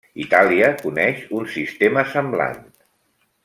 Itàlia 0.21 0.69
coneix 0.79 1.21
un 1.41 1.45
sistema 1.57 2.07
semblant. 2.17 2.61